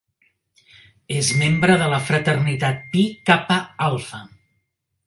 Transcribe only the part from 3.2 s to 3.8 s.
Kappa